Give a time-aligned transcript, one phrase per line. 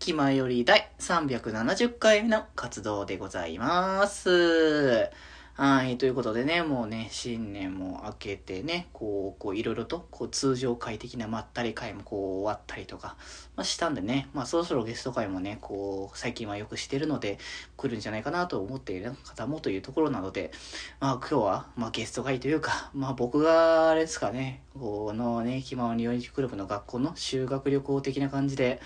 [0.00, 5.10] 気まより第370回目の活動でございます。
[5.52, 13.16] はい、ということでね、もうね、新年も明けてね、こう、こう、いろいろと、こう、通常会的なまったり会もこう、終わったりとか、
[13.56, 17.38] まあ、したんでね、まあ、そろそろゲスト会もね、こう、最近はよくしてるので、
[17.76, 20.50] 来るんじゃないかなと思っている方もというところなので、
[20.98, 28.80] まあ、今日は、まあ、ゲスト会というか、まあ、僕が、あれですかね、このね、気ままに寄り道クラブの学校の修学旅行的な感じで、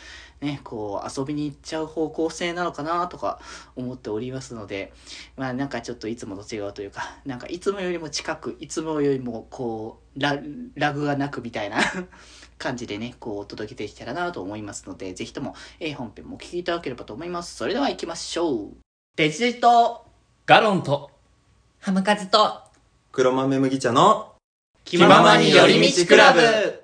[0.44, 3.40] ね、こう、遊びに行っちゃう方向性なのかなとか
[3.74, 4.92] 思っておりますので、
[5.36, 10.38] まあ、なんかちょっといつもと違うというか、なんかいつもよりも近く、いつもよりも、こう、ラ
[10.74, 11.78] ラグがなくみたいな
[12.58, 17.56] 感じでね、こう、お届けできたらなと思いますので、ぜひとも、えー本編もお聞きいただければと思います。
[17.56, 18.70] それでは行きましょう。
[19.16, 20.06] デジと、
[20.46, 21.10] ガロンと。
[21.80, 22.60] ハムカツと、
[23.12, 24.34] 黒豆麦茶の。
[24.84, 26.83] 気ままに寄り道クラブ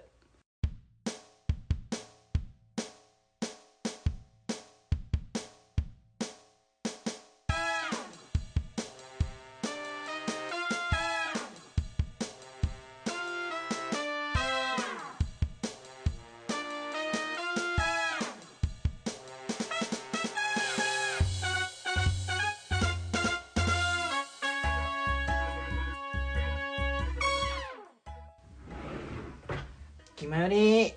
[30.30, 30.94] まより。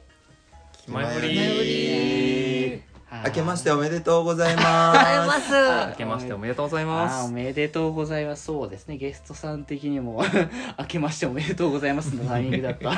[0.85, 1.27] 気前振気前振
[1.63, 2.83] り
[3.25, 5.25] 明けましておめでとうございございま。
[5.27, 5.53] ますす。
[5.91, 8.43] 明けましておめでとうございあーおますめでとうございます。
[8.45, 10.23] そうですね、ゲストさん的にも、
[10.79, 12.91] 明けましておめでとうございますのタイミングだった。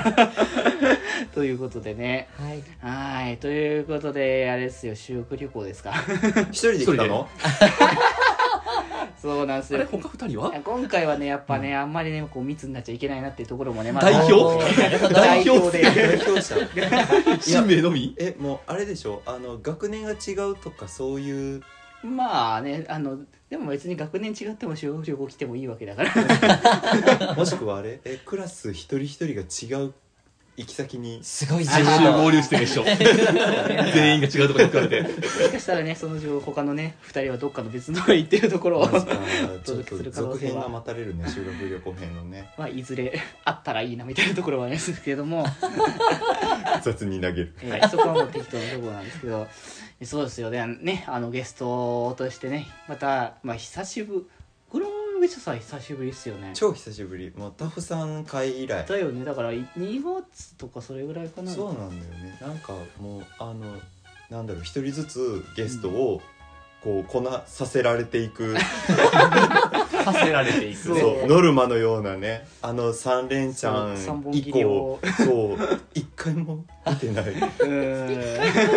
[1.33, 2.27] ということでね。
[2.37, 2.63] はい。
[3.25, 5.93] はい、ということで、あれですよ、修学旅行ですか？
[6.51, 7.29] 一人で来たの？
[9.21, 9.79] そうなんですよ。
[9.79, 9.87] あれ。
[9.87, 10.51] 他二人は？
[10.63, 14.59] 今回はね、やっぱね、あんまりね、こう密になっちゃいけないなっていうところもね、まあ代表？
[15.13, 15.83] 代表で。
[15.83, 16.41] 代表。
[16.41, 16.55] 者。
[17.41, 18.15] 新 名のみ？
[18.17, 19.21] え、もうあれでしょ？
[19.25, 21.63] あの、学年が違うとかそういう、
[22.03, 23.17] まあね、あの、
[23.49, 27.33] でも別に学年違っても修学旅行来てもいいわけだから。
[27.35, 27.99] もしくはあれ？
[28.05, 29.93] え、クラス一人一人が違う
[30.57, 31.19] 行き先に。
[31.23, 32.83] すごい先週合流してるでしょ。
[33.93, 35.01] 全員が違うところに行かれて。
[35.01, 40.51] もしかしたらね、その情他のね、二人はどっかの別のところに行ってるところを、 ちょっと届けする可能続性は。
[40.53, 42.15] 編が待たれるね、修学旅行編。
[42.15, 42.49] のね。
[42.57, 45.45] まあ、いずれあったらいいなみたいなところはありますけれども、
[46.83, 47.55] 雑に投げる。
[47.61, 49.47] えーそこはもう適当なところなんですけど、
[50.03, 54.44] そうですよね、ね、あのゲストとしてね、また、まあ、久しぶり、
[55.25, 56.51] これもめっちゃさ、久しぶりですよね。
[56.53, 57.33] 超久しぶり。
[57.35, 58.85] もうタフさん会以来。
[58.85, 61.51] だよね、だから2月とかそれぐらいかな。
[61.51, 63.75] そうなんだよねなんかもうあの
[64.29, 66.21] なんだろう一人ずつゲストを
[66.81, 68.55] こうこなさせられていく、
[70.03, 77.25] させられていくそうそうノルマのようなねあの3連チャン以降そう一回も見てない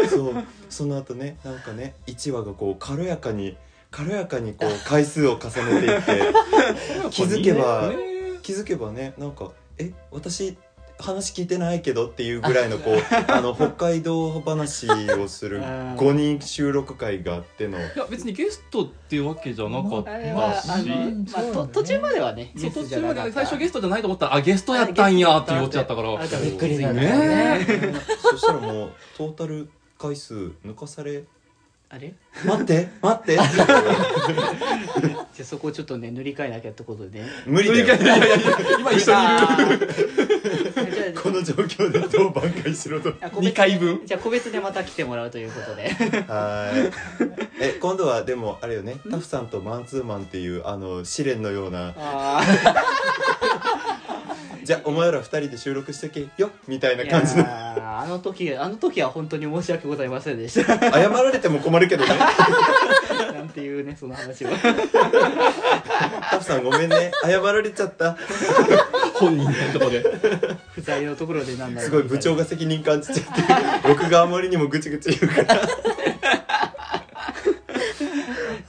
[0.08, 3.56] そうその後ねなんかね1話がこう軽やかに
[3.98, 6.22] 軽やかにこう回数を重ねていって
[7.10, 7.96] 気づけばね。
[8.42, 10.56] 気づけばねなんか「え私
[11.00, 17.76] 話聞いてないけど」っていうぐらいのこう あの北海道話をするあー5人収録会があっての。
[17.76, 20.68] いや別にゲストっていうわけじゃなかったし。
[20.70, 20.78] あ
[21.42, 23.32] の、まあ、と途中まではね、途中までゲストじゃなかった。
[23.32, 26.16] 最初ゲストじゃないと思ったらあゲストやったんやっていうオチやったから。
[26.16, 27.00] びっくりだね。
[27.02, 27.94] ね。
[28.22, 31.24] そしたらもうトータル回数抜かされ
[31.90, 32.12] あれ？
[32.44, 33.36] 待って待って。
[33.40, 33.44] じゃ
[35.40, 37.26] あそこをちょっとね塗り替えなきゃってことでね。
[37.46, 37.86] 無理だよ。
[37.86, 38.36] やいやいや
[38.78, 39.28] 今一緒にい
[39.80, 41.14] る。
[41.20, 43.14] この状況でどう挽回しろと。
[43.22, 44.02] あ個別二回分？
[44.04, 45.88] じゃあ個別でまた来てもらうということで。
[46.28, 46.92] はい。
[47.60, 48.96] え今度はでもあれよね。
[49.10, 51.94] タフさんとマンツーマンっていうあの試練のような。
[51.96, 52.42] あ
[54.68, 57.42] じゃあお前ら二人で収録してけよみたいあな感じの。
[57.48, 60.78] あの時あの時は本当に申し訳ございませんでした。
[60.92, 62.10] 謝られても困るけどね。
[63.32, 64.50] なんていうねその話は。
[66.30, 67.12] タフさんごめんね。
[67.24, 68.18] 謝られちゃった。
[69.14, 70.04] 本人のとこで。
[70.74, 75.60] 不在のところでなんだすごい部長が責任感じちゃって僕があまりにもぐちぐち言うから。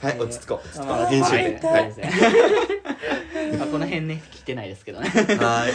[0.00, 1.44] はい落ち着こう落ち着こまあう編集はい。
[1.60, 2.79] ではい
[3.58, 5.08] ま あこの辺ね聞いてないですけどね。
[5.08, 5.72] はい。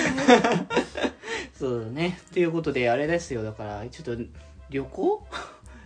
[1.57, 2.19] そうだね。
[2.33, 3.43] ということであれですよ。
[3.43, 4.23] だからちょっと
[4.69, 5.23] 旅行？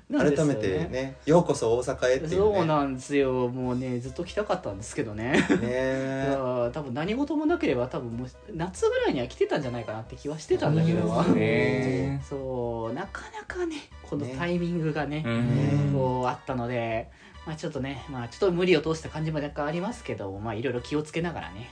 [0.10, 2.36] なんです改よめてねようこそ大阪へっていうね。
[2.38, 3.48] そうなんですよ。
[3.48, 5.34] もうねずっと来たかったんですけどね。
[5.34, 5.38] ね。
[5.38, 11.08] いやー多分何事もなければ多分もう夏ぐらいには来てたんじゃないかなって気はしてたんだけど。
[11.08, 11.36] うん。
[11.36, 12.24] ね。
[12.28, 14.34] そうなかなかねこのね。
[14.36, 15.94] タイミングがねうん。
[15.94, 17.08] こうあったので、
[17.50, 21.72] まあ、ちょっとね、まあ、ちょっと無理を通した感じも若干ありますけどまあいろいろ気をつけながらね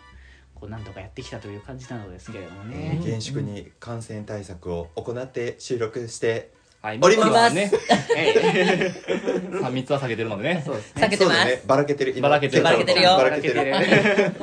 [0.56, 6.52] こうなんとかやってきたという感じなのですけれどもね、厳粛に感染対策を行って収録して
[6.82, 7.32] はい、おります。
[7.32, 7.72] はね、
[8.16, 8.92] え
[9.52, 10.64] 3密は下げてるのでね。
[10.66, 11.04] そうですね。
[11.04, 11.64] 避けてますそうだね。
[11.68, 12.30] ばらけてる今。
[12.30, 13.18] ばらけてるばらけてるよ。
[13.18, 14.34] ばらけてる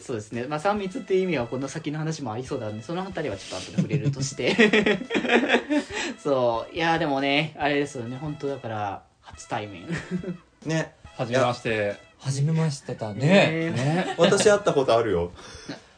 [0.00, 0.46] そうですね。
[0.48, 4.98] まあ3密っていう意味はこの先の話もありそうなんでそのあたりはちょっと後で触れるとして。
[6.20, 6.74] そう。
[6.74, 8.16] いやでもねあれですよね。
[8.16, 9.86] 本当だから初対面。
[10.64, 10.94] ね。
[11.16, 11.96] はじめまして。
[12.18, 13.70] 初めましてだねね。
[13.70, 14.14] ね。
[14.18, 15.32] 私会ったことあるよ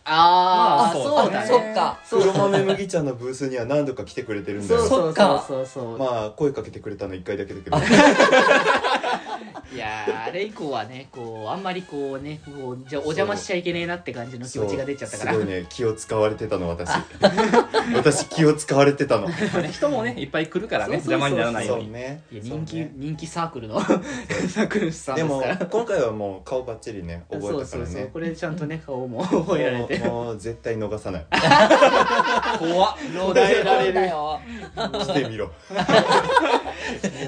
[0.08, 1.46] ああまあそうだね。
[1.46, 1.98] そっか。
[2.08, 4.80] 黒豆麦茶のブースには何度か来てくれてるんだよ。
[4.80, 5.44] そうそうそうそっか。
[5.46, 7.76] そうそう、まあ声かけてくれたの1回だけだけど。
[9.72, 15.32] いやーあれ以降はねこうあんまりこうねこうじゃあお邪魔しちゃいけねえなって感じの気持ちが出ちゃったから。
[15.32, 16.88] そうすごいね気を使われてたの私。
[17.94, 19.28] 私気を使われてたの。
[19.70, 21.84] 人もね、いっぱい来るからね、邪魔にならないように。
[21.84, 22.22] そうね。
[22.32, 22.92] いや人気、ね。
[22.94, 25.56] 人気サークルの サークルさんでもから。
[25.56, 31.26] 今回はもう顔バッチリね覚えたからそうそうそうねこれでちゃんとね顔も覚えられてもう絶対逃さない。
[32.58, 32.96] 怖っ。
[32.96, 34.08] 捉えられる。
[34.08, 34.40] よ
[34.74, 35.50] 来てみろ。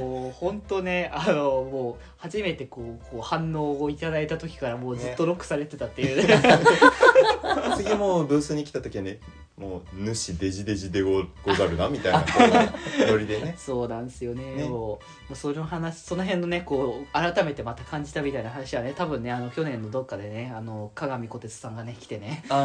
[0.00, 6.42] もう本当ねあのもう初めてこうこう反応をいただいた時からもうずっとロックされてたっていうね
[7.82, 9.20] 次もうブースに来た時はね
[9.58, 13.54] もう主デジデジでごござるなみたいなこうノリでね。
[13.58, 14.64] そうなんですよねね。
[14.68, 15.34] もう。
[15.34, 22.60] その話その辺のねこう改めてまた感じたみたいな話はね多分ねあの去年のどっかでねあの鏡小鉄さんがね来てね語り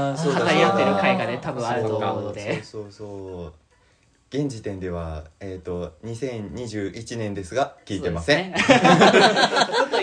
[0.63, 2.63] 合ってる回がね多分あると思うので。
[2.63, 3.54] そうそうそう。
[4.33, 8.51] 現時点ではえっ、と2021年ですが聞いてません、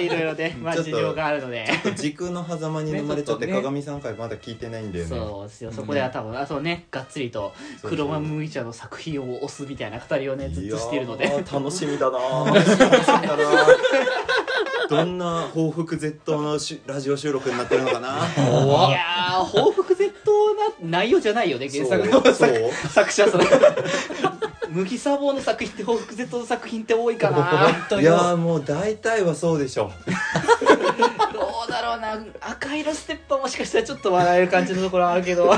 [0.01, 1.67] いろいろね、まあ、ちょっと事情があるので。
[1.97, 3.81] 時空の狭間に飲まれちゃって、ねちょっとね。
[3.81, 5.11] 鏡さん回まだ聞いてないんだよね。
[5.11, 5.73] そうですよ。
[5.73, 6.87] そこでは多分あとね。
[6.91, 7.91] がっつりとそうそう。
[7.91, 11.27] 黒豆麦茶の作品を推すみたいな語りをねずっとしているので。
[11.27, 12.19] いやー楽しみだな。
[12.19, 13.67] ー 楽しみだなー
[14.89, 18.09] どんな報復絶倒のしラジオ収録になってるのかな。
[18.09, 20.31] いやー報復絶倒
[20.83, 22.35] な内容じゃないよね原作のそう。
[22.35, 22.89] 作そう。
[22.89, 23.45] 作者それ
[24.71, 27.71] 麦砂防の作品って報復絶倒の作品って多いかな。
[28.01, 29.91] いやもう大体はそうでしょ。
[31.33, 32.19] どうだろうな。
[32.41, 35.53] 赤色ステップはもしかしたらちょっと笑える感じのところはあるけど。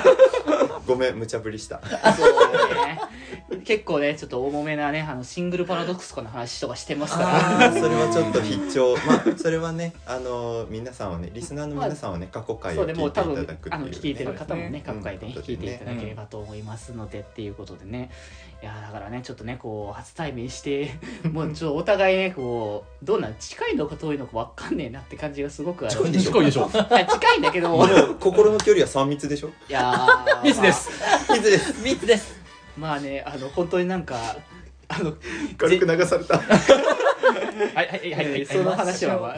[0.87, 1.81] ごめん無茶ぶりした。
[2.17, 2.33] そう
[2.75, 3.01] ね
[3.65, 8.97] 結構ねちょっと重めなねあのシングルパラドックスとかの話とかしてますからそれはちょっと必聴。
[9.07, 18.11] まあそれはねあのー皆さんはねリスナーの皆さんはね過去回を聞いていただくっていう、ね、あの聞いてる方もねそう各回でねうん聞いていただければと思いますのでっていうことでね。
[18.63, 20.93] いやだからねちょっとねこう初対面して
[21.33, 25.97] もうちょっとお互いねこうどうなん近いのか遠いのか分かんねえなって感じがすごくある。
[25.97, 26.31] 近いでしょ。
[26.31, 26.63] 近いでしょ。
[26.63, 27.77] はい近いんだけど
[28.21, 29.49] 心の距離は3密でしょ？
[29.69, 30.43] いやー。
[30.45, 30.91] ミス です。
[31.33, 31.73] 密です。
[31.83, 32.42] 3つです
[32.77, 34.37] まあねあの本当になんか
[34.89, 35.15] あの
[35.57, 36.39] 軽く流された。
[37.75, 38.41] はいはいはいはい。
[38.41, 39.37] えーその話は、まあ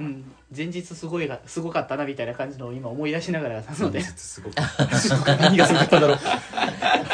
[0.00, 0.24] うん、
[0.54, 4.00] 前日すごいがすごかったなみたいな感じのを今思い出しながらなので。
[4.00, 5.98] すごく何がすごかった。
[5.98, 6.18] んだろう。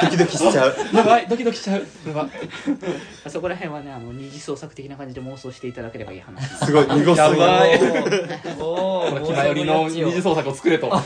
[0.02, 0.74] ドキドキしちゃう。
[0.94, 1.86] やばい、ドキドキしちゃう。
[2.06, 3.30] やばい。
[3.30, 6.42] そこら辺はねあの二次創作的な感じで妄想していただければいい話。
[6.64, 7.80] すごい濁すやばい。
[8.58, 10.88] おこの気前よりの二次創作を作れと。
[10.88, 10.98] こ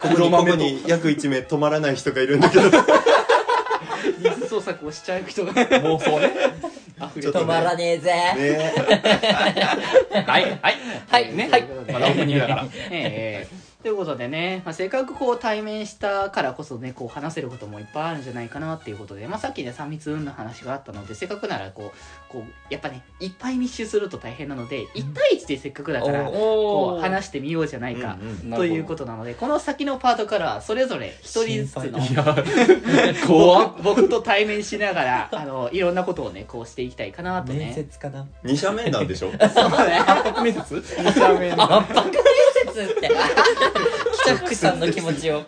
[0.00, 2.70] こにここに約1名止まらない人がいるんだけど
[4.72, 6.32] 作をしちゃう人が妄想ね。
[6.98, 8.72] 止まらねえぜ、ね
[10.26, 10.60] はい、はい。
[11.08, 11.48] はいね。
[11.50, 11.62] はい
[11.92, 12.66] まだオープニングだから。
[12.90, 31.98] ええということでね、まあ、せっかくこう対面したからこそねこう話せることもいっぱいあるんじゃないかなっていうことで、まあ、さっきね3密運の話があったのでせっかくならこうこうやっぱねいっぱい密集すると大変なので1対1でせっかくだからこう話してみようじゃないか、うんということなのでこの先のパートからはそれぞれ一人ずつの
[33.26, 33.72] 怖っ。
[33.82, 37.72] 僕僕と対面しながらあのいろんなことをねこうしていきたいかなと面ね。
[37.74, 38.26] 接かな。
[38.44, 39.30] 二者面談でしょ？
[39.30, 40.00] そうね。
[40.42, 40.82] 面接？
[40.98, 42.49] 二者面談圧迫面接？
[42.70, 43.10] って。
[44.24, 45.42] 北福さんの気持ちを。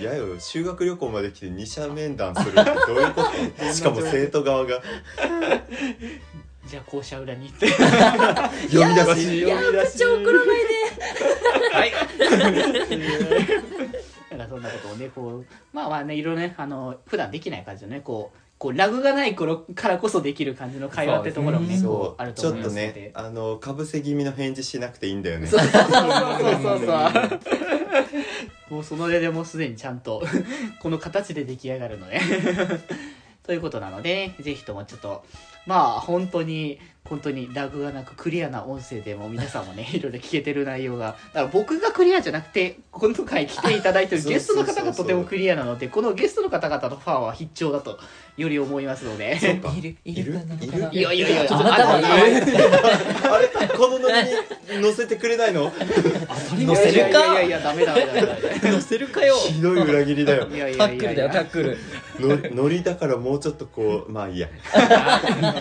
[0.00, 3.22] いやよ修学旅行まで来て二者面談するってどういうこ
[3.58, 3.64] と？
[3.72, 4.82] しかも生徒側が。
[6.66, 7.46] じゃあ校舎裏に。
[7.48, 9.38] 行って読み出し。
[9.38, 10.40] いや部長来る
[11.72, 11.92] はい。
[14.30, 25.48] なんかそんなことをねこうまあまあねいろいろねあの普段できない感じのねこうこうラグがない頃からこそできる感じの会話ってところもねそうこうあるそうちょっとと思いますので、ねあのかぶせ気味の返事しなくていいんだよね。
[25.48, 28.70] そうそうそうそうそう。
[28.72, 30.22] もうその上でもうすでにちゃんと
[30.78, 32.20] この形で出来上がるので
[33.42, 35.24] ということなのでぜひともちょっと
[35.66, 41.14] まあ本当にこ本当にラグがなくクリアな音声でも皆さんもね いろいろ聞けてる内容が。
[41.34, 47.98] だから僕がクリアじゃなくて今回来ていただいてるゲストの方がとてもクリアなのでこのゲストの方々のファンは必聴だと
[48.38, 49.38] より思いますので。
[49.76, 50.72] いるいいるるかなのいる？
[50.72, 54.08] かないやいやいやちょっとあなたはああれこのノ
[54.70, 55.70] リに乗せてくれないの？
[56.56, 57.32] 乗せるか？
[57.32, 58.22] いやいやダメダメダメ
[58.72, 59.34] 乗せるかよ。
[59.36, 60.48] ひどい裏切りだよ。
[60.50, 60.96] いやいタやいやいや。
[60.96, 61.78] ックルだよタックル
[62.28, 64.48] のノリだからもうちょっとこうまあいいや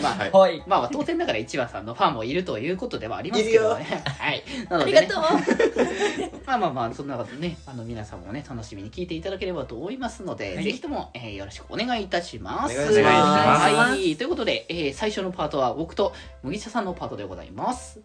[0.01, 4.03] まあはいはいまあ当然ながら一番さんのファンもいるということではありますけどね。
[4.19, 4.43] はい。
[4.69, 5.23] なので、ね、ありがとう
[6.45, 12.75] まあまあまあ、そんなことね、あの皆さんもね、楽しみに聞いていただければと思いますので、はいぜひとも、えーよろしくお願いいたします。
[12.75, 14.15] お願いしますはい。
[14.15, 16.13] ということで、えー最初のパートは僕と
[16.43, 17.99] 麦茶さんのパートでございます。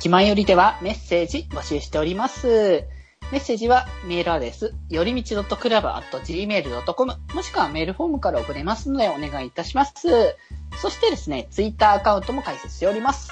[0.00, 2.84] 気前よりではメッセージ募集しております。
[3.32, 10.36] メッセージはメールアドレス、よりみち .club.gmail.com もしくはメールフォームから送れますのでお願いいたします。
[10.80, 13.30] そしてですね、ツイッターアカウントも開設しております。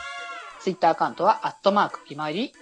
[0.61, 2.53] ツイッターアカウントは、アットマーク気まり。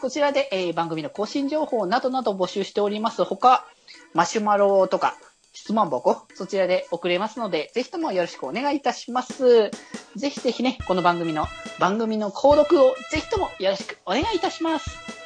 [0.00, 3.64] こちらで、えー番組の更新情報などなど募集しておりますほか、
[4.14, 5.16] マシュマロとか、
[5.52, 9.70] 質問箱、そちらで送れますので、ぜひともよろしくお願いいたします。
[10.16, 11.46] ぜひぜひね、この番組の、
[11.78, 15.21] 番組の購読をぜひともよろしくお願いいたします。